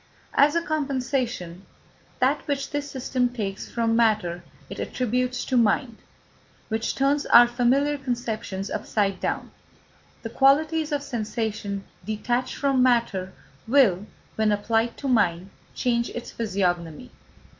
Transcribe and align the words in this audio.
As 0.33 0.55
a 0.55 0.63
compensation, 0.63 1.63
that 2.17 2.41
which 2.47 2.71
this 2.71 2.89
system 2.89 3.29
takes 3.29 3.69
from 3.69 3.95
matter 3.95 4.43
it 4.67 4.79
attributes 4.79 5.45
to 5.45 5.55
mind, 5.55 5.97
which 6.69 6.95
turns 6.95 7.27
our 7.27 7.47
familiar 7.47 7.99
conceptions 7.99 8.71
upside 8.71 9.19
down. 9.19 9.51
The 10.23 10.31
qualities 10.31 10.91
of 10.91 11.03
sensation 11.03 11.83
detached 12.03 12.55
from 12.55 12.81
matter 12.81 13.31
will, 13.67 14.07
when 14.37 14.51
applied 14.51 14.97
to 14.97 15.07
mind, 15.07 15.51
change 15.75 16.09
its 16.09 16.31
physiognomy. 16.31 17.11